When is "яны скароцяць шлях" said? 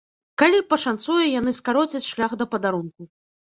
1.39-2.37